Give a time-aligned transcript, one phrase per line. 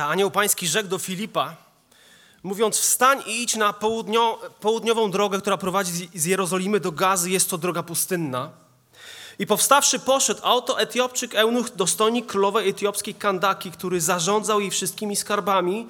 [0.00, 1.56] A anioł pański rzekł do Filipa,
[2.42, 7.30] mówiąc: Wstań i idź na południo, południową drogę, która prowadzi z- Jerozolimy do Gazy.
[7.30, 8.50] Jest to droga pustynna.
[9.38, 15.16] I powstawszy poszedł, a oto Etiopczyk Eunuch, dostojnik królowej etiopskiej Kandaki, który zarządzał jej wszystkimi
[15.16, 15.88] skarbami,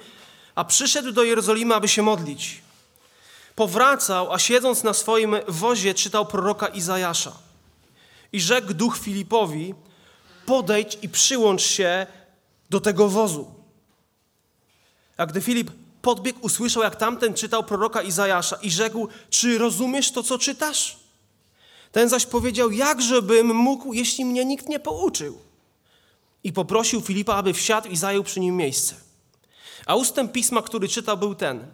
[0.55, 2.61] a przyszedł do Jerozolimy, aby się modlić.
[3.55, 7.31] Powracał, a siedząc na swoim wozie czytał proroka Izajasza.
[8.33, 9.75] I rzekł duch Filipowi,
[10.45, 12.07] podejdź i przyłącz się
[12.69, 13.60] do tego wozu.
[15.21, 15.71] A gdy Filip
[16.01, 20.97] podbiegł, usłyszał, jak tamten czytał proroka Izajasza i rzekł, czy rozumiesz to, co czytasz?
[21.91, 25.37] Ten zaś powiedział, jakżebym mógł, jeśli mnie nikt nie pouczył.
[26.43, 28.95] I poprosił Filipa, aby wsiadł i zajął przy nim miejsce.
[29.85, 31.67] A ustęp pisma, który czytał, był ten.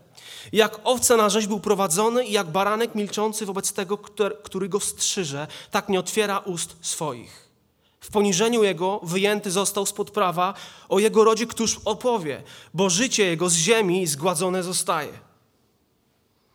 [0.51, 3.97] Jak owca na rzeź był prowadzony i jak baranek milczący wobec tego,
[4.43, 7.46] który- go strzyże, tak nie otwiera ust swoich.
[8.07, 10.53] W poniżeniu jego wyjęty został spod prawa,
[10.89, 12.43] o jego rodzie któż opowie,
[12.73, 15.19] bo życie jego z ziemi zgładzone zostaje.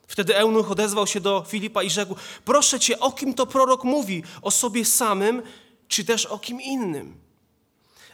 [0.06, 4.22] Wtedy eunuch odezwał się do Filipa i rzekł: Proszę cię, o kim to prorok mówi?
[4.42, 5.42] O sobie samym,
[5.88, 7.20] czy też o kim innym?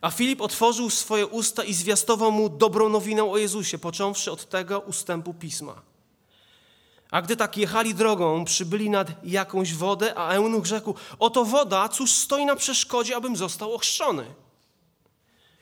[0.00, 4.80] A Filip otworzył swoje usta i zwiastował mu dobrą nowinę o Jezusie, począwszy od tego
[4.80, 5.87] ustępu pisma.
[7.10, 12.12] A gdy tak jechali drogą, przybyli nad jakąś wodę, a eunuch rzekł: Oto woda, cóż
[12.12, 14.24] stoi na przeszkodzie, abym został ochrzczony.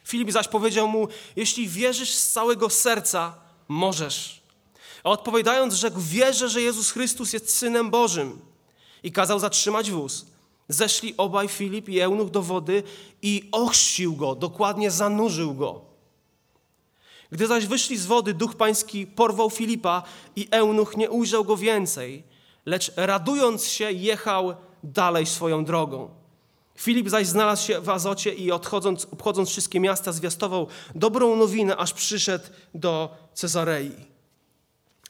[0.05, 3.34] Filip zaś powiedział mu: Jeśli wierzysz z całego serca,
[3.69, 4.42] możesz.
[5.05, 8.41] A odpowiadając, rzekł: Wierzę, że Jezus Chrystus jest synem Bożym.
[9.03, 10.27] I kazał zatrzymać wóz.
[10.69, 12.83] Zeszli obaj Filip i eunuch do wody
[13.22, 15.95] i ochrzcił go, dokładnie zanurzył go.
[17.32, 20.02] Gdy zaś wyszli z wody, duch pański porwał Filipa
[20.36, 22.22] i eunuch nie ujrzał go więcej,
[22.66, 26.08] lecz radując się jechał dalej swoją drogą.
[26.78, 31.92] Filip zaś znalazł się w Azocie i odchodząc, obchodząc wszystkie miasta zwiastował dobrą nowinę, aż
[31.92, 33.92] przyszedł do Cezarei.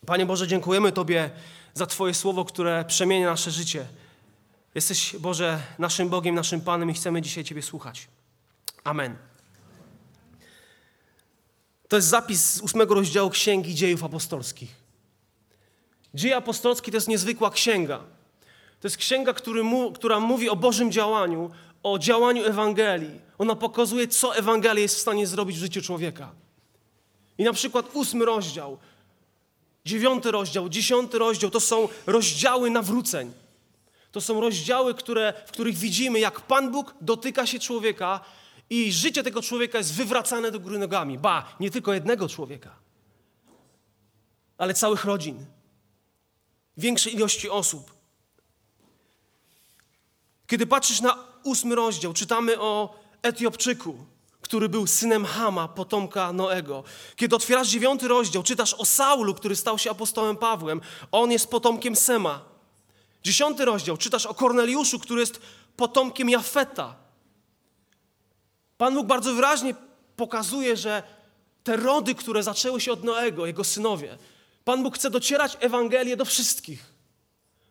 [0.07, 1.31] Panie Boże, dziękujemy Tobie
[1.75, 3.87] za Twoje słowo, które przemienia nasze życie.
[4.75, 8.09] Jesteś, Boże, naszym Bogiem, naszym Panem i chcemy dzisiaj Ciebie słuchać.
[8.85, 9.36] Amen.
[11.89, 14.75] To jest zapis z ósmego rozdziału Księgi Dziejów Apostolskich.
[16.15, 17.99] Dzieje apostolskie to jest niezwykła księga.
[18.81, 21.51] To jest księga, mu, która mówi o Bożym działaniu,
[21.83, 23.21] o działaniu Ewangelii.
[23.39, 26.31] Ona pokazuje, co Ewangelia jest w stanie zrobić w życiu człowieka.
[27.39, 28.79] I na przykład ósmy rozdział,
[29.85, 33.33] dziewiąty rozdział, dziesiąty rozdział to są rozdziały nawróceń.
[34.13, 38.21] To są rozdziały, które, w których widzimy, jak Pan Bóg dotyka się człowieka
[38.71, 41.19] i życie tego człowieka jest wywracane do góry nogami.
[41.19, 42.77] Ba, nie tylko jednego człowieka,
[44.59, 45.47] ale całych rodzin,
[46.77, 47.97] większej ilości osób.
[50.47, 54.07] Kiedy patrzysz na ósmy rozdział, czytamy o Etiopczyku,
[54.41, 56.85] który był synem Hama, potomka Noego.
[57.17, 60.81] Kiedy otwierasz dziewiąty rozdział, czytasz o Saulu, który stał się apostołem Pawłem.
[61.13, 62.45] On jest potomkiem Sema.
[63.23, 65.41] Dziesiąty rozdział, czytasz o Korneliuszu, który jest
[65.77, 67.06] potomkiem Jafeta.
[68.79, 69.75] Pan Bóg bardzo wyraźnie
[70.17, 71.03] pokazuje, że
[71.65, 74.19] te rody, które zaczęły się od Noego, jego synowie,
[74.65, 76.85] Pan Bóg chce docierać Ewangelię do wszystkich,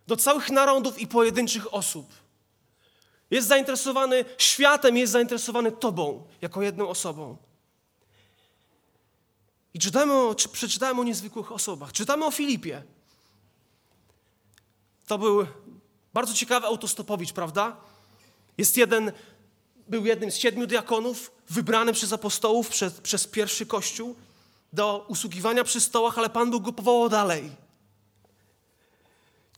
[0.07, 2.07] do całych narodów i pojedynczych osób.
[3.31, 7.37] Jest zainteresowany światem, jest zainteresowany Tobą, jako jedną osobą.
[9.73, 11.91] I czytamy o, czy, przeczytałem o niezwykłych osobach.
[11.91, 12.83] Czytamy o Filipie.
[15.07, 15.47] To był
[16.13, 17.77] bardzo ciekawy autostopowicz, prawda?
[18.57, 19.11] Jest jeden,
[19.87, 24.15] był jednym z siedmiu diakonów, wybrany przez apostołów, przez, przez pierwszy kościół
[24.73, 27.51] do usługiwania przy stołach, ale Pan Bóg go powołał dalej.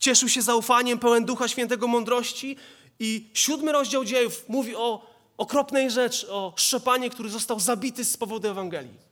[0.00, 2.56] Cieszył się zaufaniem, pełen Ducha Świętego mądrości
[3.00, 5.06] i siódmy rozdział dziejów mówi o
[5.36, 9.08] okropnej rzeczy, o Szczepanie, który został zabity z powodu Ewangelii.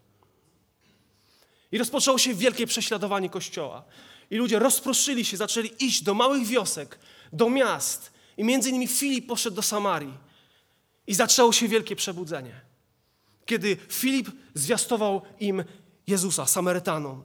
[1.72, 3.84] I rozpoczęło się wielkie prześladowanie Kościoła.
[4.30, 6.98] I ludzie rozproszyli się, zaczęli iść do małych wiosek,
[7.32, 8.12] do miast.
[8.36, 10.25] I między innymi Filip poszedł do Samarii.
[11.06, 12.60] I zaczęło się wielkie przebudzenie.
[13.46, 15.64] Kiedy Filip zwiastował im
[16.06, 17.22] Jezusa, Samarytanom.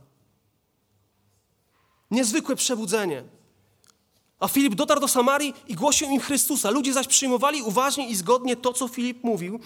[2.11, 3.23] Niezwykłe przebudzenie.
[4.39, 6.69] A Filip dotarł do Samarii i głosił im Chrystusa.
[6.69, 9.59] Ludzie zaś przyjmowali uważnie i zgodnie to, co Filip mówił,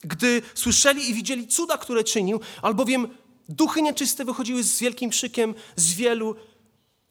[0.00, 3.08] gdy słyszeli i widzieli cuda, które czynił, albowiem
[3.48, 6.36] duchy nieczyste wychodziły z wielkim krzykiem z wielu,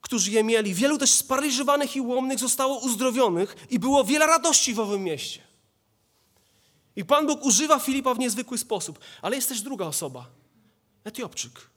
[0.01, 0.73] którzy je mieli.
[0.73, 5.44] Wielu też sparaliżowanych i łomnych zostało uzdrowionych i było wiele radości w owym mieście.
[6.95, 8.99] I Pan Bóg używa Filipa w niezwykły sposób.
[9.21, 10.29] Ale jest też druga osoba.
[11.03, 11.69] Etiopczyk.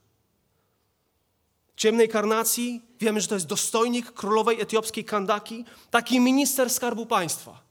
[1.75, 2.81] Ciemnej karnacji.
[2.99, 5.65] Wiemy, że to jest dostojnik królowej etiopskiej Kandaki.
[5.91, 7.61] Taki minister skarbu państwa.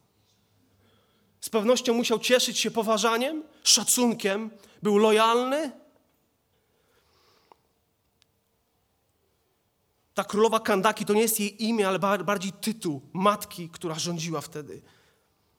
[1.41, 4.51] Z pewnością musiał cieszyć się poważaniem, szacunkiem.
[4.83, 5.73] Był lojalny.
[10.15, 14.83] Ta królowa Kandaki to nie jest jej imię, ale bardziej tytuł matki, która rządziła wtedy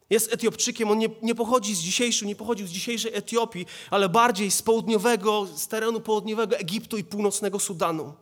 [0.10, 4.52] jest Etiopczykiem, on nie, nie pochodzi z dzisiejszej, nie pochodził z dzisiejszej Etiopii, ale bardziej
[4.52, 8.14] z południowego, z terenu południowego Egiptu i północnego Sudanu.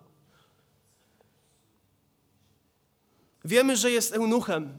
[3.46, 4.78] Wiemy, że jest eunuchem.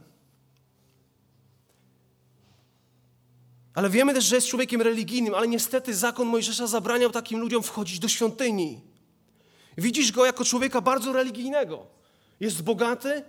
[3.74, 7.98] Ale wiemy też, że jest człowiekiem religijnym, ale niestety zakon Mojżesza zabraniał takim ludziom wchodzić
[7.98, 8.80] do świątyni.
[9.78, 11.86] Widzisz go jako człowieka bardzo religijnego.
[12.40, 13.22] Jest bogaty,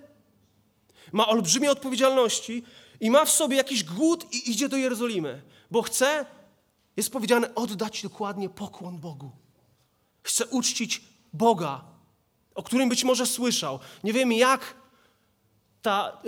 [1.11, 2.63] ma olbrzymie odpowiedzialności
[2.99, 5.41] i ma w sobie jakiś głód i idzie do Jerozolimy,
[5.71, 6.25] bo chce,
[6.97, 9.31] jest powiedziane, oddać dokładnie pokłon Bogu.
[10.23, 11.01] Chce uczcić
[11.33, 11.83] Boga,
[12.55, 13.79] o którym być może słyszał.
[14.03, 14.75] Nie wiemy, jak
[15.81, 16.21] ta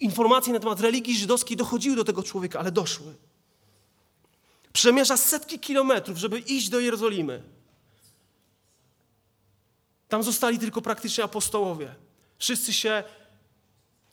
[0.00, 3.14] informacje na temat religii żydowskiej dochodziły do tego człowieka, ale doszły.
[4.72, 7.42] Przemierza setki kilometrów, żeby iść do Jerozolimy.
[10.08, 11.94] Tam zostali tylko praktycznie apostołowie.
[12.38, 13.04] Wszyscy się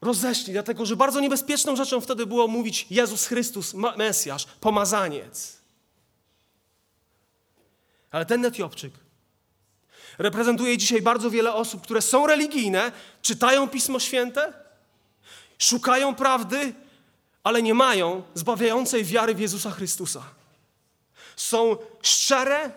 [0.01, 5.57] rozeszli, dlatego że bardzo niebezpieczną rzeczą wtedy było mówić Jezus Chrystus, Mesjasz, pomazaniec.
[8.11, 8.93] Ale ten Etiopczyk
[10.17, 14.53] reprezentuje dzisiaj bardzo wiele osób, które są religijne, czytają Pismo Święte,
[15.57, 16.73] szukają prawdy,
[17.43, 20.23] ale nie mają zbawiającej wiary w Jezusa Chrystusa.
[21.35, 22.71] Są szczere,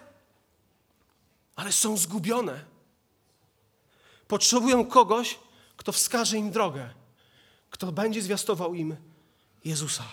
[1.57, 2.65] ale są zgubione.
[4.29, 5.39] Potrzebują kogoś,
[5.77, 6.91] kto wskaże im drogę,
[7.75, 8.97] kto będzie zwiastował im
[9.65, 10.05] Jezusa.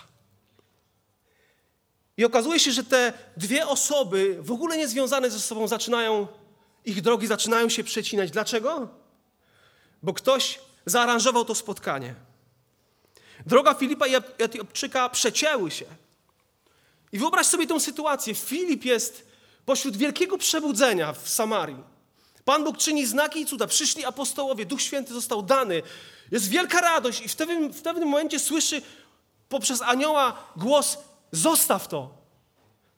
[2.18, 6.28] I okazuje się, że te dwie osoby, w ogóle niezwiązane ze sobą, zaczynają,
[6.86, 8.32] ich drogi zaczynają się przecinać.
[8.32, 8.88] Dlaczego?
[10.04, 12.16] Bo ktoś zaaranżował to spotkanie.
[13.46, 15.86] Droga Filipa i Etiopczyka przecięły się.
[17.12, 18.36] I wyobraź sobie tę sytuację.
[18.36, 19.28] Filip jest
[19.66, 21.91] pośród wielkiego przebudzenia w Samarii.
[22.46, 23.68] Pan Bóg czyni znaki i cuda.
[23.68, 25.82] Przyszli apostołowie, Duch Święty został dany.
[26.32, 28.82] Jest wielka radość i w pewnym, w pewnym momencie słyszy
[29.50, 30.98] poprzez anioła głos:
[31.32, 32.22] Zostaw to.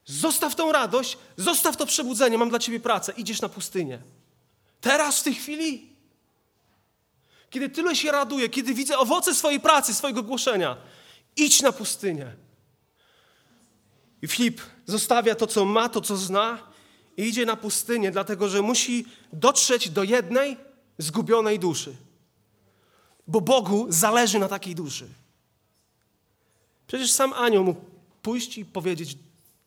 [0.05, 2.37] Zostaw tą radość, zostaw to przebudzenie.
[2.37, 3.13] Mam dla ciebie pracę.
[3.17, 4.01] Idziesz na pustynię.
[4.81, 5.89] Teraz, w tej chwili,
[7.49, 10.77] kiedy tyle się raduję, kiedy widzę owoce swojej pracy, swojego głoszenia,
[11.35, 12.35] idź na pustynię.
[14.21, 16.72] I Filip zostawia to, co ma, to, co zna,
[17.17, 20.57] i idzie na pustynię, dlatego że musi dotrzeć do jednej
[20.97, 21.95] zgubionej duszy.
[23.27, 25.09] Bo Bogu zależy na takiej duszy.
[26.87, 27.81] Przecież sam anioł mógł
[28.21, 29.17] pójść i powiedzieć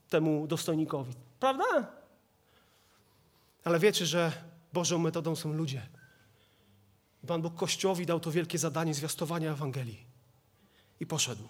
[0.09, 1.13] temu dostojnikowi.
[1.41, 1.65] Prawda?
[3.65, 4.33] Ale wiecie, że
[4.73, 5.83] Bożą metodą są ludzie.
[7.27, 10.05] Pan Bóg Kościołowi dał to wielkie zadanie zwiastowania Ewangelii.
[11.01, 11.49] I poszedł.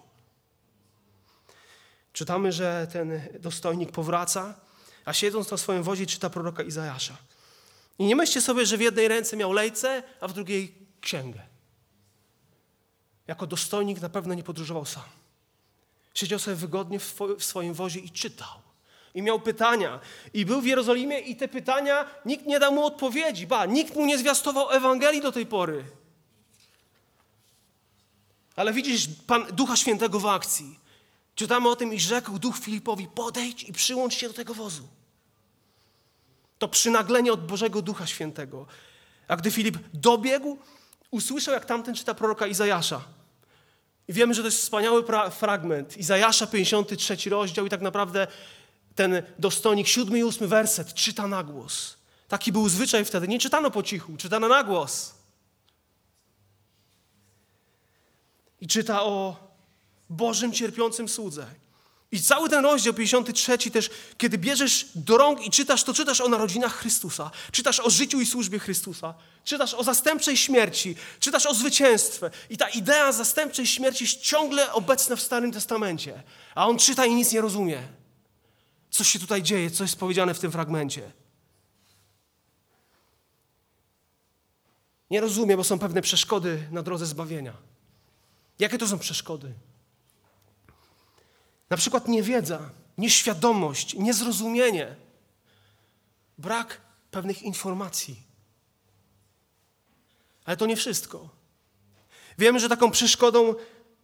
[2.13, 4.55] Czytamy, że ten dostojnik powraca,
[5.06, 7.17] a siedząc na swoim wozie czyta proroka Izajasza.
[7.99, 11.41] I nie myślcie sobie, że w jednej ręce miał lejce, a w drugiej księgę.
[13.26, 15.03] Jako dostojnik na pewno nie podróżował sam.
[16.14, 16.99] Siedział sobie wygodnie
[17.38, 18.49] w swoim wozie i czytał.
[19.14, 20.00] I miał pytania.
[20.35, 23.47] I był w Jerozolimie i te pytania, nikt nie dał mu odpowiedzi.
[23.47, 25.85] Ba, nikt mu nie zwiastował Ewangelii do tej pory.
[28.56, 30.79] Ale widzisz Pan Ducha Świętego w akcji.
[31.35, 34.96] Czytamy o tym, i rzekł Duch Filipowi, podejdź i przyłącz się do tego wozu.
[36.58, 38.66] To przynaglenie od Bożego Ducha Świętego.
[39.28, 40.59] A gdy Filip dobiegł,
[41.11, 43.04] usłyszał, jak tamten czyta proroka Izajasza.
[44.09, 45.97] I wiemy, że to jest wspaniały fragment.
[45.97, 48.26] Izajasza, 53 rozdział i tak naprawdę
[48.95, 51.97] ten dostojnik, siódmy i ósmy werset, czyta na głos.
[52.28, 53.28] Taki był zwyczaj wtedy.
[53.28, 55.14] Nie czytano po cichu, czytano na głos.
[58.61, 59.37] I czyta o
[60.11, 61.47] Bożym cierpiącym słudze.
[62.13, 66.29] I cały ten rozdział 53 też, kiedy bierzesz do rąk i czytasz, to czytasz o
[66.29, 72.31] narodzinach Chrystusa, czytasz o życiu i służbie Chrystusa, czytasz o zastępczej śmierci, czytasz o zwycięstwie.
[72.51, 76.23] I ta idea zastępczej śmierci jest ciągle obecna w Starym Testamencie.
[76.55, 77.83] A on czyta i nic nie rozumie.
[78.91, 81.13] Co się tutaj dzieje, co jest powiedziane w tym fragmencie.
[85.11, 87.53] Nie rozumie, bo są pewne przeszkody na drodze zbawienia.
[88.59, 89.53] Jakie to są przeszkody?
[91.70, 94.96] Na przykład niewiedza, nieświadomość, niezrozumienie,
[96.38, 96.80] brak
[97.11, 98.23] pewnych informacji.
[100.44, 101.28] Ale to nie wszystko.
[102.38, 103.54] Wiemy, że taką przeszkodą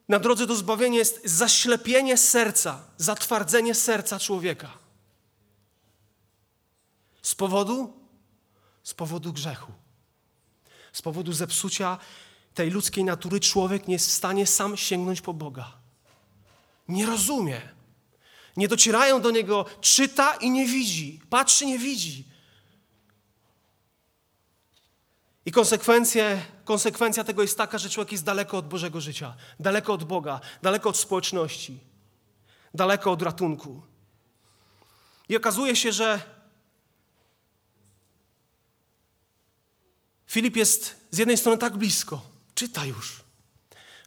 [0.09, 4.79] na drodze do zbawienia jest zaślepienie serca, zatwardzenie serca człowieka.
[7.23, 7.93] Z powodu?
[8.83, 9.73] Z powodu grzechu.
[10.93, 11.99] Z powodu zepsucia
[12.55, 15.82] tej ludzkiej natury człowiek nie jest w stanie sam sięgnąć po Boga.
[16.89, 17.61] Nie rozumie.
[18.57, 22.25] Nie docierają do niego, czyta i nie widzi, patrzy, nie widzi.
[25.47, 30.05] I konsekwencje, konsekwencja tego jest taka, że człowiek jest daleko od Bożego życia, daleko od
[30.05, 31.81] Boga, daleko od społeczności,
[32.75, 33.83] daleko od ratunku.
[35.29, 36.21] I okazuje się, że
[40.27, 42.23] Filip jest z jednej strony tak blisko,
[42.55, 43.21] czyta już,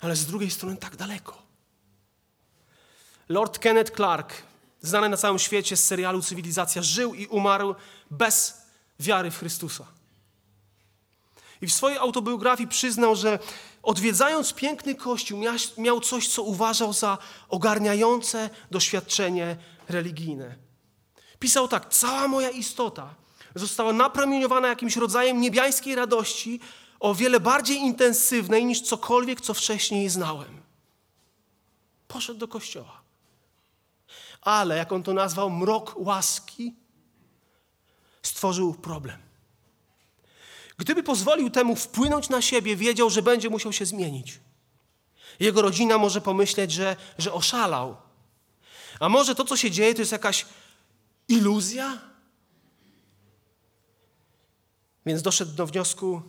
[0.01, 1.44] ale z drugiej strony tak daleko.
[3.29, 4.33] Lord Kenneth Clark,
[4.81, 7.75] znany na całym świecie z serialu Cywilizacja, żył i umarł
[8.11, 8.61] bez
[8.99, 9.85] wiary w Chrystusa.
[11.61, 13.39] I w swojej autobiografii przyznał, że
[13.83, 15.41] odwiedzając piękny kościół,
[15.77, 17.17] miał coś, co uważał za
[17.49, 19.57] ogarniające doświadczenie
[19.89, 20.55] religijne.
[21.39, 23.15] Pisał tak: Cała moja istota
[23.55, 26.59] została napromieniowana jakimś rodzajem niebiańskiej radości,
[26.99, 30.61] o wiele bardziej intensywnej niż cokolwiek, co wcześniej znałem.
[32.07, 33.04] Poszedł do kościoła.
[34.45, 36.75] Ale, jak on to nazwał, mrok łaski
[38.21, 39.19] stworzył problem.
[40.77, 44.39] Gdyby pozwolił temu wpłynąć na siebie, wiedział, że będzie musiał się zmienić.
[45.39, 47.97] Jego rodzina może pomyśleć, że, że oszalał.
[48.99, 50.45] A może to, co się dzieje, to jest jakaś
[51.27, 52.01] iluzja?
[55.05, 56.21] Więc doszedł do wniosku,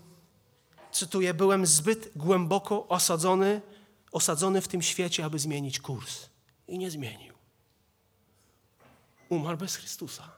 [0.93, 3.61] cytuję, byłem zbyt głęboko osadzony,
[4.13, 6.27] osadzony w tym świecie, aby zmienić kurs.
[6.69, 7.36] I nie zmienił.
[9.29, 10.31] Umarł bez Chrystusa.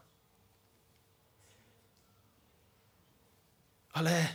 [3.93, 4.29] Ale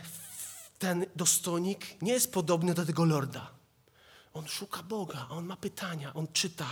[0.78, 3.50] ten dostojnik nie jest podobny do tego lorda.
[4.34, 6.66] On szuka Boga, on ma pytania, on czyta.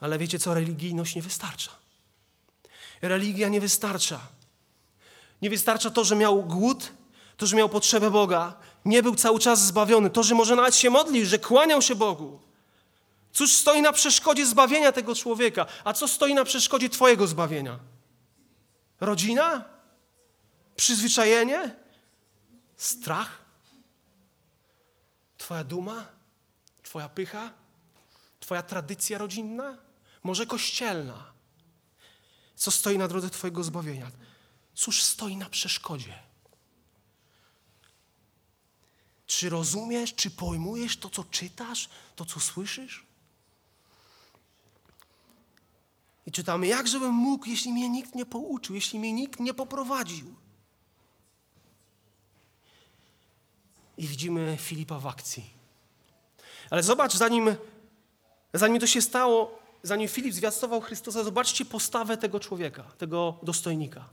[0.00, 1.70] Ale wiecie co, religijność nie wystarcza.
[3.02, 4.20] Religia nie wystarcza.
[5.42, 6.92] Nie wystarcza to, że miał głód,
[7.36, 8.54] to, że miał potrzebę Boga.
[8.84, 10.10] Nie był cały czas zbawiony.
[10.10, 12.40] To, że może nawet się modlił, że kłaniał się Bogu.
[13.34, 15.66] Cóż stoi na przeszkodzie zbawienia tego człowieka?
[15.84, 17.78] A co stoi na przeszkodzie Twojego zbawienia?
[19.00, 19.64] Rodzina?
[20.76, 21.76] Przyzwyczajenie?
[22.76, 23.38] Strach?
[25.38, 26.06] Twoja duma?
[26.82, 27.50] Twoja pycha?
[28.40, 29.78] Twoja tradycja rodzinna?
[30.22, 31.32] Może kościelna?
[32.56, 34.10] Co stoi na drodze Twojego zbawienia?
[34.74, 36.18] Cóż stoi na przeszkodzie?
[39.26, 43.13] Czy rozumiesz, czy pojmujesz to, co czytasz, to, co słyszysz?
[46.26, 50.34] I czytamy, jak żebym mógł, jeśli mnie nikt nie pouczył, jeśli mnie nikt nie poprowadził.
[53.96, 55.50] I widzimy Filipa w akcji.
[56.70, 57.56] Ale zobacz, zanim,
[58.54, 64.08] zanim to się stało, zanim Filip zwiastował Chrystusa, zobaczcie postawę tego człowieka, tego dostojnika.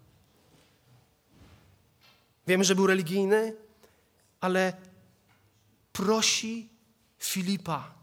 [2.47, 3.55] Wiemy, że był religijny,
[4.41, 4.73] ale
[5.91, 6.69] prosi
[7.19, 7.93] Filipa,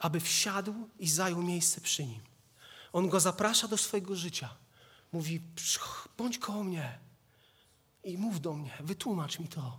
[0.00, 2.31] aby wsiadł i zajął miejsce przy nim.
[2.92, 4.48] On go zaprasza do swojego życia.
[5.12, 5.40] Mówi:
[6.18, 6.98] bądź koło mnie
[8.04, 9.78] i mów do mnie, wytłumacz mi to.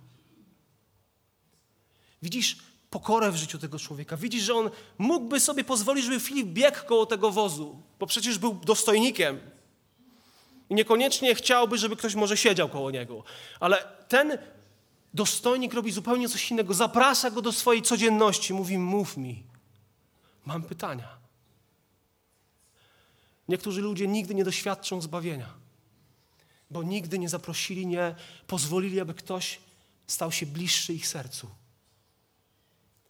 [2.21, 2.57] Widzisz
[2.89, 4.17] pokorę w życiu tego człowieka.
[4.17, 8.53] Widzisz, że on mógłby sobie pozwolić, żeby Filip biegł koło tego wozu, bo przecież był
[8.53, 9.39] dostojnikiem.
[10.69, 13.23] I niekoniecznie chciałby, żeby ktoś może siedział koło niego.
[13.59, 13.77] Ale
[14.07, 14.37] ten
[15.13, 16.73] dostojnik robi zupełnie coś innego.
[16.73, 18.53] Zaprasza go do swojej codzienności.
[18.53, 19.43] Mówi, mów mi.
[20.45, 21.22] Mam pytania.
[23.53, 25.53] Niektórzy ludzie nigdy nie doświadczą zbawienia,
[26.71, 28.15] bo nigdy nie zaprosili, nie
[28.47, 29.59] pozwolili, aby ktoś
[30.07, 31.49] stał się bliższy ich sercu.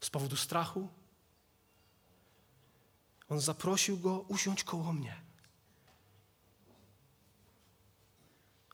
[0.01, 0.89] Z powodu strachu.
[3.29, 5.15] On zaprosił go usiąść koło mnie.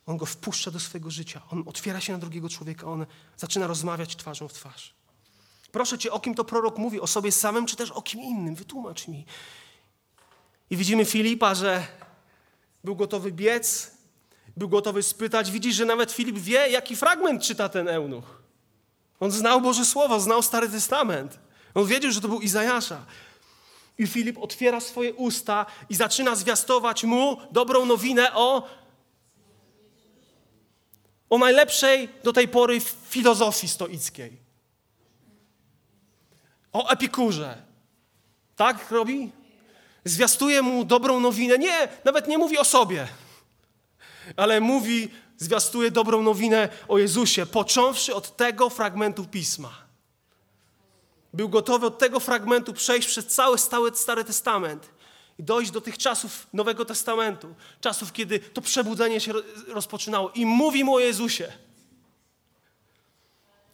[0.05, 1.41] On go wpuszcza do swojego życia.
[1.51, 2.88] On otwiera się na drugiego człowieka.
[2.88, 3.05] On
[3.38, 4.93] zaczyna rozmawiać twarzą w twarz.
[5.71, 6.99] Proszę cię, o kim to prorok mówi?
[6.99, 8.55] O sobie samym, czy też o kim innym?
[8.55, 9.25] Wytłumacz mi.
[10.69, 11.85] I widzimy Filipa, że
[12.83, 13.91] był gotowy biec,
[14.57, 15.51] był gotowy spytać.
[15.51, 18.41] Widzisz, że nawet Filip wie, jaki fragment czyta ten eunuch.
[19.19, 21.39] On znał Boże Słowo, znał Stary Testament.
[21.73, 23.05] On wiedział, że to był Izajasza.
[23.97, 28.67] I Filip otwiera swoje usta i zaczyna zwiastować mu dobrą nowinę o
[31.29, 34.38] o najlepszej do tej pory filozofii stoickiej.
[36.73, 37.63] O epikurze.
[38.55, 39.31] Tak robi?
[40.09, 41.57] Zwiastuje mu dobrą nowinę.
[41.57, 43.07] Nie, nawet nie mówi o sobie,
[44.35, 49.71] ale mówi, zwiastuje dobrą nowinę o Jezusie, począwszy od tego fragmentu pisma.
[51.33, 54.89] Był gotowy od tego fragmentu przejść przez cały stały Stary Testament
[55.39, 59.33] i dojść do tych czasów Nowego Testamentu, czasów, kiedy to przebudzenie się
[59.67, 61.51] rozpoczynało i mówi mu o Jezusie.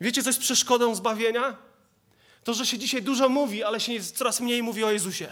[0.01, 1.58] Wiecie, co jest przeszkodą zbawienia?
[2.44, 5.27] To, że się dzisiaj dużo mówi, ale się coraz mniej mówi o Jezusie.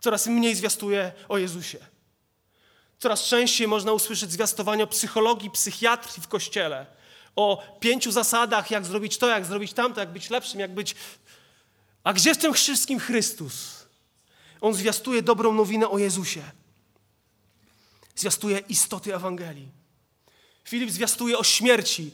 [0.00, 1.78] Coraz mniej zwiastuje o Jezusie.
[2.98, 6.86] Coraz częściej można usłyszeć zwiastowanie o psychologii, psychiatrii w kościele,
[7.36, 10.94] o pięciu zasadach, jak zrobić to, jak zrobić tamto, jak być lepszym, jak być.
[12.04, 13.86] A gdzie w tym wszystkim Chrystus?
[14.60, 16.42] On zwiastuje dobrą nowinę o Jezusie.
[18.16, 19.68] Zwiastuje istoty Ewangelii.
[20.64, 22.10] Filip zwiastuje o śmierci.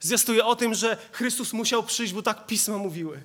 [0.00, 3.22] Zwiastuje o tym, że Chrystus musiał przyjść, bo tak pisma mówiły.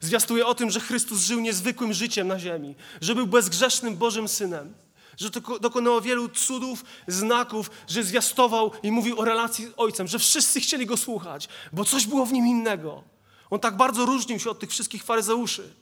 [0.00, 4.74] Zwiastuje o tym, że Chrystus żył niezwykłym życiem na ziemi, że był bezgrzesznym Bożym Synem,
[5.16, 10.60] że dokonał wielu cudów, znaków, że zwiastował i mówił o relacji z Ojcem, że wszyscy
[10.60, 13.04] chcieli Go słuchać, bo coś było w nim innego.
[13.50, 15.74] On tak bardzo różnił się od tych wszystkich faryzeuszy,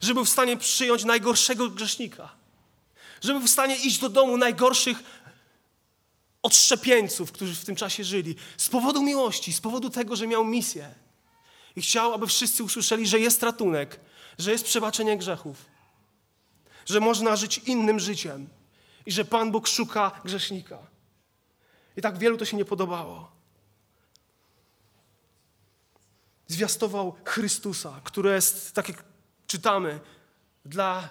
[0.00, 2.32] że był w stanie przyjąć najgorszego grzesznika,
[3.20, 5.02] że był w stanie iść do domu najgorszych
[6.42, 10.94] odszczepieńców, którzy w tym czasie żyli, z powodu miłości, z powodu tego, że miał misję.
[11.76, 14.00] I chciał, aby wszyscy usłyszeli, że jest ratunek,
[14.38, 15.64] że jest przebaczenie grzechów,
[16.86, 18.48] że można żyć innym życiem
[19.06, 20.78] i że Pan Bóg szuka grzesznika.
[21.96, 23.30] I tak wielu to się nie podobało.
[26.46, 29.04] Zwiastował Chrystusa, który jest, tak jak
[29.46, 30.00] czytamy,
[30.64, 31.08] dla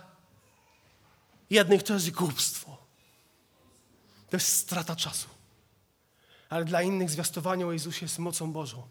[1.50, 2.78] jednych to jest głupstwo.
[4.30, 5.28] To jest strata czasu.
[6.50, 8.88] Ale dla innych zwiastowanie o Jezusie jest mocą Bożą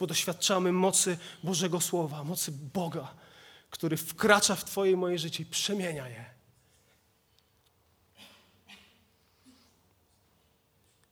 [0.00, 3.14] bo doświadczamy mocy Bożego Słowa, mocy Boga,
[3.70, 6.24] który wkracza w Twoje i moje życie i przemienia je.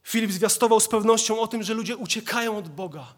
[0.02, 3.14] Filip zwiastował z pewnością o tym, że ludzie uciekają od Boga.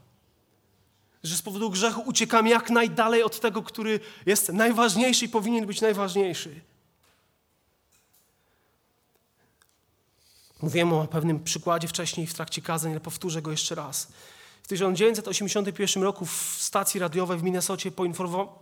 [1.23, 5.81] Że z powodu grzechu uciekamy jak najdalej od tego, który jest najważniejszy i powinien być
[5.81, 6.61] najważniejszy.
[10.63, 14.13] Mówiłem o pewnym przykładzie wcześniej w trakcie kazań, ale powtórzę go jeszcze raz.
[14.63, 17.91] W 1981 roku w stacji radiowej w Minnesocie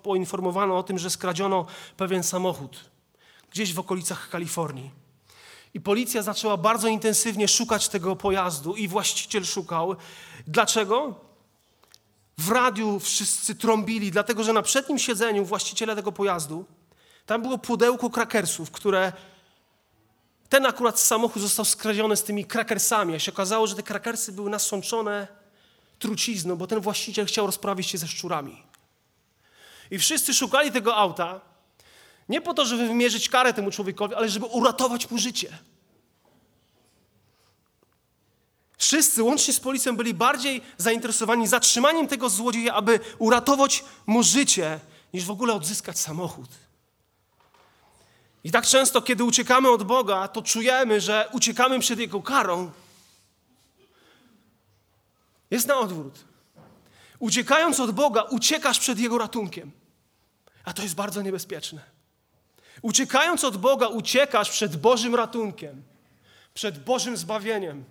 [0.02, 2.90] poinformowano o tym, że skradziono pewien samochód
[3.50, 4.90] gdzieś w okolicach Kalifornii.
[5.74, 9.96] I policja zaczęła bardzo intensywnie szukać tego pojazdu i właściciel szukał.
[10.46, 11.14] Dlaczego?
[12.38, 16.64] W radiu wszyscy trąbili, dlatego że na przednim siedzeniu właściciela tego pojazdu
[17.26, 19.12] tam było pudełko krakersów, które
[20.48, 24.50] ten akurat samochód został skradziony z tymi krakersami, a się okazało, że te krakersy były
[24.50, 25.28] nasączone
[25.98, 28.62] trucizną, bo ten właściciel chciał rozprawić się ze szczurami.
[29.90, 31.40] I wszyscy szukali tego auta
[32.28, 35.58] nie po to, żeby wymierzyć karę temu człowiekowi, ale żeby uratować mu życie.
[38.78, 44.80] Wszyscy, łącznie z policją, byli bardziej zainteresowani zatrzymaniem tego złodzieja, aby uratować mu życie,
[45.14, 46.48] niż w ogóle odzyskać samochód.
[48.44, 52.70] I tak często, kiedy uciekamy od Boga, to czujemy, że uciekamy przed Jego karą,
[55.50, 56.24] jest na odwrót.
[57.18, 59.72] Uciekając od Boga, uciekasz przed Jego ratunkiem.
[60.64, 61.82] A to jest bardzo niebezpieczne.
[62.82, 65.82] Uciekając od Boga, uciekasz przed Bożym ratunkiem,
[66.54, 67.84] przed Bożym zbawieniem.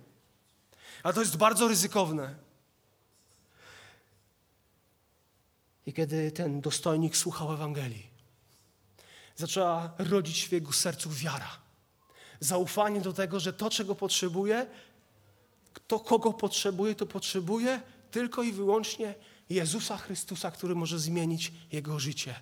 [1.02, 2.34] A to jest bardzo ryzykowne.
[5.86, 8.10] I kiedy ten dostojnik słuchał Ewangelii,
[9.36, 11.50] zaczęła rodzić w jego sercu wiara.
[12.40, 14.66] Zaufanie do tego, że to, czego potrzebuje,
[15.78, 19.14] kto kogo potrzebuje, to potrzebuje tylko i wyłącznie
[19.50, 22.34] Jezusa Chrystusa, który może zmienić jego życie.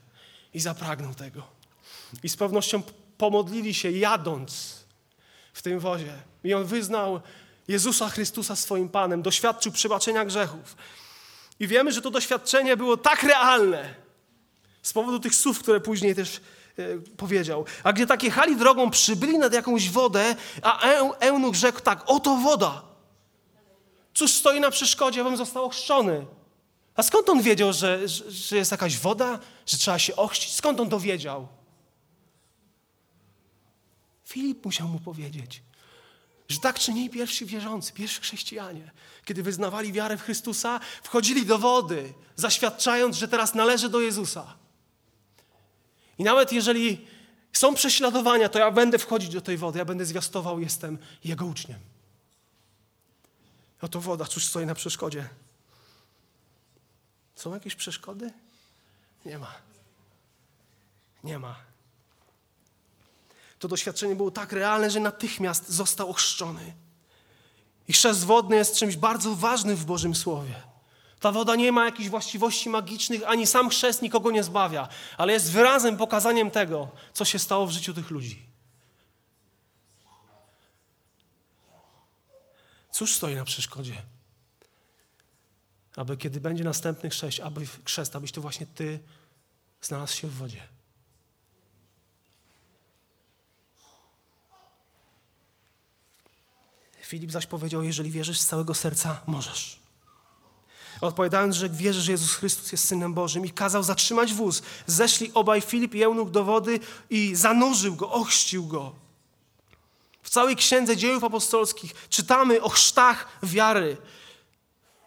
[0.55, 1.43] I zapragnął tego.
[2.23, 2.83] I z pewnością
[3.19, 4.75] pomodlili się jadąc
[5.53, 6.13] w tym wozie.
[6.45, 7.21] I on wyznał
[7.69, 10.77] Jezusa Chrystusa swoim Panem, doświadczył przebaczenia grzechów.
[11.61, 13.95] I wiemy, że to doświadczenie było tak realne
[14.83, 16.41] z powodu tych słów, które później też
[16.79, 16.83] e,
[17.17, 17.65] powiedział.
[17.85, 20.81] A gdy tak jechali drogą, przybyli nad jakąś wodę, a
[21.21, 22.96] eunuch rzekł tak, oto woda.
[24.17, 26.27] Cóż stoi na przeszkodzie, abym został ochrzczony?
[26.95, 30.55] A skąd on wiedział, że, że, że jest jakaś woda, że trzeba się ochrzcić?
[30.55, 31.49] Skąd on to wiedział?
[34.25, 35.63] Filip musiał mu powiedzieć,
[36.49, 38.91] że tak czynili pierwsi wierzący, pierwsi chrześcijanie.
[39.25, 44.55] Kiedy wyznawali wiarę w Chrystusa, wchodzili do wody, zaświadczając, że teraz należy do Jezusa.
[46.19, 47.07] I nawet jeżeli
[47.53, 51.96] są prześladowania, to ja będę wchodzić do tej wody, ja będę zwiastował, jestem Jego uczniem.
[53.83, 55.29] Oto woda, cóż stoi na przeszkodzie.
[57.35, 58.33] Są jakieś przeszkody?
[59.25, 59.55] Nie ma.
[61.25, 61.57] Nie ma.
[63.59, 66.75] To doświadczenie było tak realne, że natychmiast został ochrzczony.
[67.89, 70.63] I chrzest wodny jest czymś bardzo ważnym w Bożym Słowie.
[71.21, 75.53] Ta woda nie ma jakichś właściwości magicznych, ani sam chrzest nikogo nie zbawia, ale jest
[75.53, 78.47] wyrazem, pokazaniem tego, co się stało w życiu tych ludzi.
[82.97, 84.03] Cóż stoi na przeszkodzie?
[85.97, 89.01] Aby kiedy będzie następny chrzest, aby chrzest, abyś to właśnie Ty
[89.83, 90.63] znalazł się w wodzie.
[97.03, 99.81] Filip zaś powiedział, jeżeli wierzysz z całego serca, możesz.
[101.01, 105.61] Odpowiadając, że wierzy, że Jezus Chrystus jest Synem Bożym i kazał zatrzymać wóz, zeszli obaj
[105.61, 106.81] Filip i Eunuch do wody
[107.11, 109.06] i zanurzył go, ochrzcił go.
[110.37, 113.97] Całej księdze dziejów apostolskich czytamy o chrztach wiary,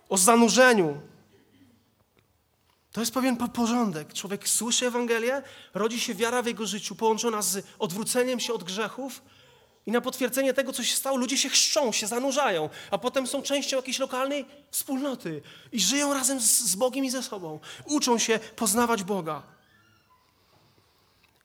[0.10, 1.02] o zanurzeniu.
[2.92, 4.14] To jest pewien porządek.
[4.14, 5.42] Człowiek słyszy Ewangelię,
[5.74, 9.22] rodzi się wiara w jego życiu, połączona z odwróceniem się od grzechów,
[9.86, 13.42] i na potwierdzenie tego, co się stało, ludzie się chrzczą, się zanurzają, a potem są
[13.42, 17.60] częścią jakiejś lokalnej wspólnoty i żyją razem z, z Bogiem i ze sobą.
[17.86, 19.44] Uczą się poznawać Boga.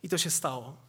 [0.02, 0.84] I to się stało.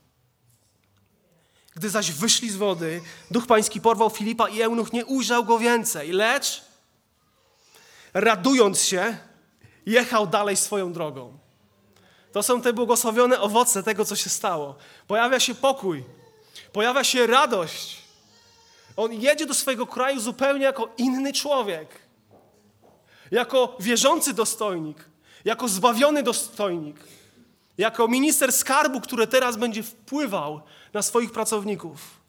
[1.75, 6.11] Gdy zaś wyszli z wody, duch pański porwał Filipa i eunuch nie ujrzał go więcej,
[6.11, 6.63] lecz
[8.13, 9.17] radując się,
[9.85, 11.37] jechał dalej swoją drogą.
[12.31, 14.75] To są te błogosławione owoce tego, co się stało.
[15.07, 16.03] Pojawia się pokój,
[16.73, 18.01] pojawia się radość.
[18.97, 21.89] On jedzie do swojego kraju zupełnie jako inny człowiek.
[23.31, 24.97] Jako wierzący dostojnik,
[25.45, 26.97] jako zbawiony dostojnik,
[27.77, 30.61] jako minister skarbu, który teraz będzie wpływał
[30.95, 32.19] na swoich pracowników.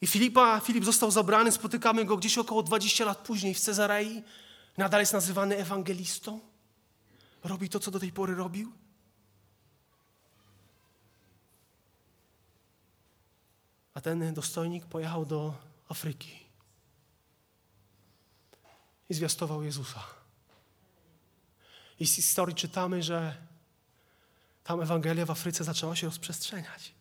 [0.00, 4.22] I Filipa, Filip został zabrany, spotykamy go gdzieś około 20 lat później w Cezarei.
[4.76, 6.40] Nadal jest nazywany ewangelistą.
[7.44, 8.72] Robi to, co do tej pory robił.
[13.94, 15.54] A ten dostojnik pojechał do
[15.88, 16.38] Afryki
[19.08, 20.02] i zwiastował Jezusa.
[22.00, 23.51] I z historii czytamy, że
[24.64, 26.94] tam Ewangelia w Afryce zaczęła się rozprzestrzeniać.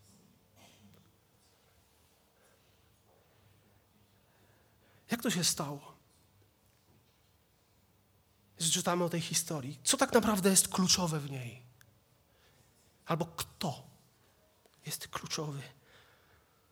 [5.11, 5.91] Jak to się stało?
[8.71, 9.79] Czytamy o tej historii.
[9.83, 11.61] Co tak naprawdę jest kluczowe w niej?
[13.05, 13.83] Albo kto
[14.85, 15.61] jest kluczowy?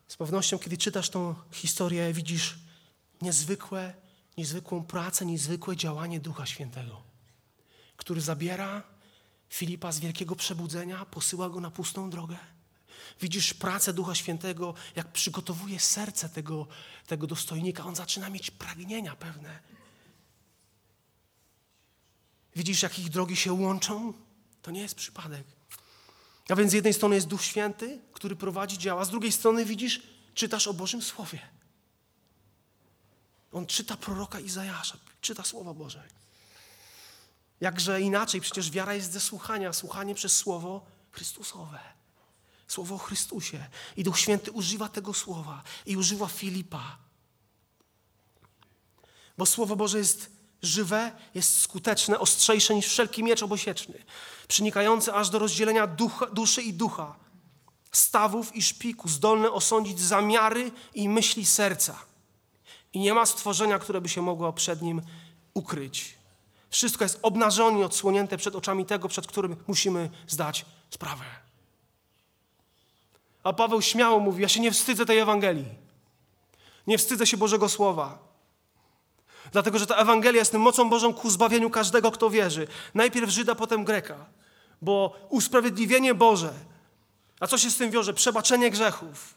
[0.08, 2.58] Z pewnością, kiedy czytasz tą historię, widzisz
[3.22, 3.94] niezwykłe,
[4.36, 7.02] niezwykłą pracę, niezwykłe działanie Ducha Świętego,
[7.96, 8.82] który zabiera
[9.50, 12.36] Filipa z wielkiego przebudzenia, posyła go na pustą drogę.
[13.20, 16.66] Widzisz pracę Ducha Świętego, jak przygotowuje serce tego,
[17.06, 17.84] tego dostojnika.
[17.84, 19.58] On zaczyna mieć pragnienia pewne.
[22.56, 24.12] Widzisz, jak ich drogi się łączą?
[24.62, 25.46] To nie jest przypadek.
[26.48, 30.02] A więc z jednej strony jest Duch Święty, który prowadzi, działa, z drugiej strony widzisz,
[30.34, 31.38] czytasz o Bożym Słowie.
[33.52, 36.08] On czyta proroka Izajasza, czyta Słowa Boże.
[37.60, 41.80] Jakże inaczej, przecież wiara jest ze słuchania, słuchanie przez Słowo Chrystusowe.
[42.68, 43.66] Słowo o Chrystusie.
[43.96, 46.98] I Duch Święty używa tego słowa i używa Filipa.
[49.38, 50.30] Bo Słowo Boże jest
[50.62, 54.04] żywe, jest skuteczne, ostrzejsze niż wszelki miecz obosieczny,
[54.48, 57.16] przenikający aż do rozdzielenia ducha, duszy i ducha,
[57.92, 61.98] stawów i szpiku, zdolne osądzić zamiary i myśli serca.
[62.92, 65.02] I nie ma stworzenia, które by się mogło przed nim
[65.54, 66.19] ukryć.
[66.70, 71.24] Wszystko jest obnażone i odsłonięte przed oczami tego, przed którym musimy zdać sprawę.
[73.42, 75.68] A Paweł śmiało mówi: Ja się nie wstydzę tej Ewangelii.
[76.86, 78.18] Nie wstydzę się Bożego Słowa.
[79.52, 82.66] Dlatego, że ta Ewangelia jest tym mocą Bożą ku zbawieniu każdego, kto wierzy.
[82.94, 84.26] Najpierw Żyda, potem Greka.
[84.82, 86.52] Bo usprawiedliwienie Boże,
[87.40, 88.14] a co się z tym wiąże?
[88.14, 89.34] Przebaczenie grzechów.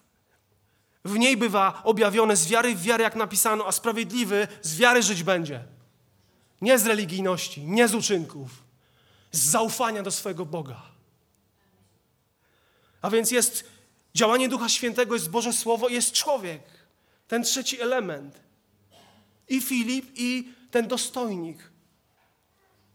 [1.05, 5.63] W niej bywa objawione z wiary w jak napisano, a sprawiedliwy z wiary żyć będzie.
[6.63, 8.63] Nie z religijności, nie z uczynków,
[9.31, 10.81] z zaufania do swojego Boga.
[13.01, 13.63] A więc jest
[14.15, 16.61] działanie Ducha Świętego, jest Boże Słowo, jest człowiek.
[17.27, 18.39] Ten trzeci element.
[19.49, 21.71] I Filip, i ten dostojnik.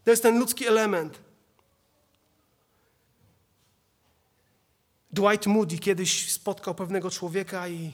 [0.03, 1.19] To jest ten ludzki element.
[5.11, 7.91] Dwight Moody kiedyś spotkał pewnego człowieka i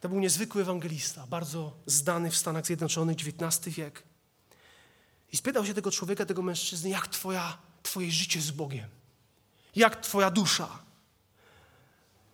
[0.00, 4.08] to był niezwykły ewangelista, bardzo zdany w Stanach Zjednoczonych, XIX wiek.
[5.32, 8.88] I spytał się tego człowieka, tego mężczyzny, jak twoja, twoje życie z Bogiem?
[9.76, 10.68] Jak twoja dusza?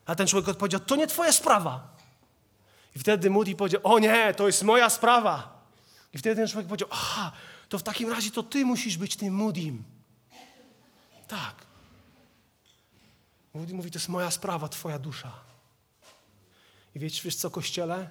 [0.07, 1.97] A ten człowiek odpowiedział, to nie twoja sprawa.
[2.97, 5.65] I wtedy Moody powiedział, o nie, to jest moja sprawa.
[6.13, 7.33] I wtedy ten człowiek powiedział, aha,
[7.69, 9.85] to w takim razie to ty musisz być tym Moodim.
[11.29, 11.67] Tak.
[13.55, 15.33] Moody mówi, to jest moja sprawa, twoja dusza.
[16.95, 18.11] I wiesz, wiesz co, Kościele?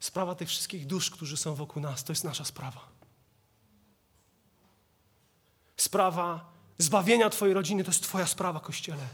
[0.00, 2.99] Sprawa tych wszystkich dusz, którzy są wokół nas, to jest nasza sprawa.
[5.80, 9.06] Sprawa zbawienia Twojej rodziny to jest Twoja sprawa, Kościele.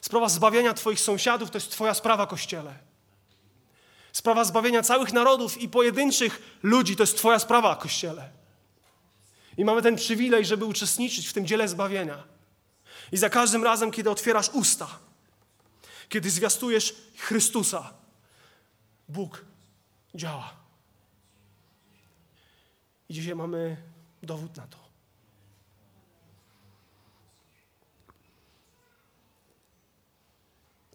[0.00, 2.78] Sprawa zbawienia Twoich sąsiadów to jest Twoja sprawa, Kościele.
[4.12, 8.30] Sprawa zbawienia całych narodów i pojedynczych ludzi to jest Twoja sprawa, Kościele.
[9.56, 12.22] I mamy ten przywilej, żeby uczestniczyć w tym dziele zbawienia.
[13.12, 14.98] I za każdym razem, kiedy otwierasz usta,
[16.08, 17.92] kiedy zwiastujesz Chrystusa,
[19.08, 19.44] Bóg
[20.14, 20.52] działa.
[23.08, 23.76] I dzisiaj mamy
[24.22, 24.89] dowód na to.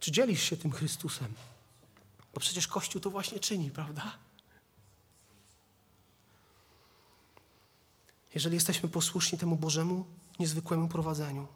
[0.05, 1.33] Czy dzielisz się tym Chrystusem?
[2.33, 4.17] Bo przecież Kościół to właśnie czyni, prawda?
[8.33, 10.05] Jeżeli jesteśmy posłuszni temu Bożemu
[10.39, 11.47] niezwykłemu prowadzeniu,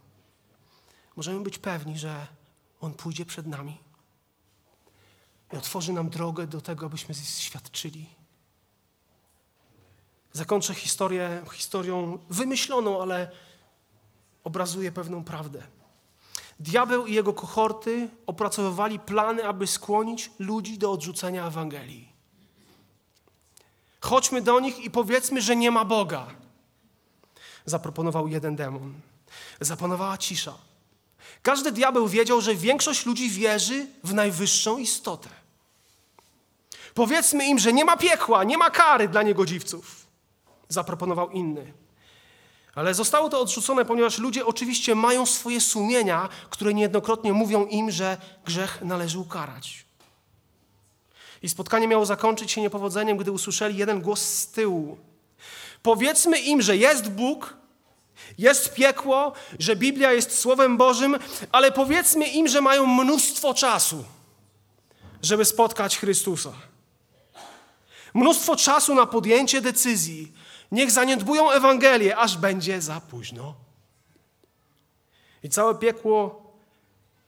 [1.16, 2.28] możemy być pewni, że
[2.82, 3.78] On pójdzie przed nami
[5.54, 8.10] i otworzy nam drogę do tego, abyśmy świadczyli.
[10.34, 13.32] Zakończę historię historią wymyśloną, ale
[14.44, 15.79] obrazuje pewną prawdę.
[16.60, 22.10] Diabeł i jego kohorty opracowywali plany, aby skłonić ludzi do odrzucenia Ewangelii.
[24.02, 26.28] Chodźmy do nich i powiedzmy, że nie ma Boga.
[27.66, 28.94] Zaproponował jeden demon.
[29.60, 30.54] Zapanowała cisza.
[31.44, 35.30] Każdy diabeł wiedział, że większość ludzi wierzy w najwyższą istotę.
[36.94, 40.06] Powiedzmy im, że nie ma piekła, nie ma kary dla niegodziwców.
[40.70, 41.74] Zaproponował inny.
[42.76, 48.18] Ale zostało to odrzucone, ponieważ ludzie oczywiście mają swoje sumienia, które niejednokrotnie mówią im, że
[48.46, 49.86] grzech należy ukarać.
[51.42, 54.98] I spotkanie miało zakończyć się niepowodzeniem, gdy usłyszeli jeden głos z tyłu.
[55.84, 57.58] Powiedzmy im, że jest Bóg,
[58.38, 61.18] jest piekło, że Biblia jest Słowem Bożym,
[61.52, 64.04] ale powiedzmy im, że mają mnóstwo czasu,
[65.22, 66.52] żeby spotkać Chrystusa.
[68.14, 70.32] Mnóstwo czasu na podjęcie decyzji,
[70.72, 73.56] Niech zaniedbują Ewangelię, aż będzie za późno.
[75.44, 76.50] I całe piekło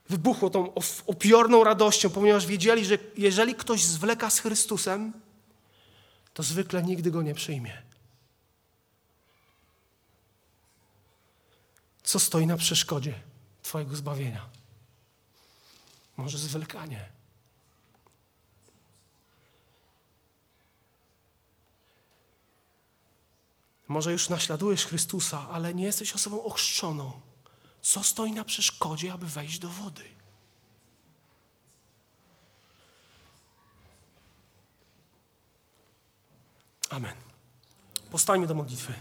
[0.10, 0.74] wybuchło tą
[1.06, 5.14] upiorną radością, ponieważ wiedzieli, że jeżeli ktoś zwleka z Chrystusem,
[6.34, 7.82] to zwykle nigdy go nie przyjmie.
[12.04, 13.14] Co stoi na przeszkodzie
[13.64, 14.50] Twojego zbawienia?
[16.18, 17.21] Może zwlekanie.
[23.92, 27.12] Może już naśladujesz Chrystusa, ale nie jesteś osobą ochrzczoną.
[27.82, 30.04] Co stoi na przeszkodzie, aby wejść do wody?
[36.90, 37.16] Amen.
[38.12, 38.94] Postańmy do modlitwy.